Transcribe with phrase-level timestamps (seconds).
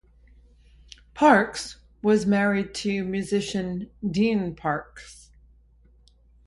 [1.13, 5.29] Parks was married to musician Dean Parks.